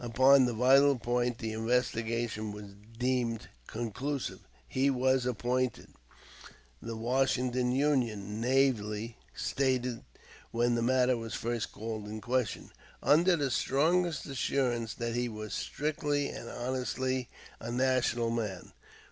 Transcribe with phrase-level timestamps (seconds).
[0.03, 4.39] Upon the vital point the investigation was deemed conclusive.
[4.67, 5.89] "He was appointed,"
[6.81, 10.01] the "Washington Union" naively stated
[10.49, 12.71] when the matter was first called in question,
[13.03, 17.29] "under the strongest assurance that he was strictly and honestly
[17.59, 18.71] a national man.